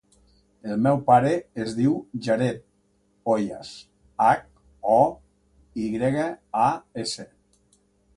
El 0.75 0.77
meu 0.85 0.95
pare 1.09 1.33
es 1.65 1.75
diu 1.79 1.91
Jared 2.27 2.63
Hoyas: 3.33 3.73
hac, 4.29 4.41
o, 4.95 4.97
i 5.85 5.91
grega, 5.97 6.25
a, 6.63 6.65
essa. 7.05 7.27